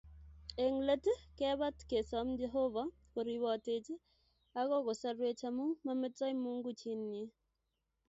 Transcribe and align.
Eng 0.63 0.77
let 0.87 1.03
kebat 1.37 1.77
kesom 1.89 2.27
Jehovah 2.41 2.87
koribotech 3.13 3.87
ako 4.59 4.75
kosorwech 4.85 5.41
amu 5.49 5.65
mometoi 5.85 6.33
Mungu 6.43 6.69
chinyi 6.81 7.23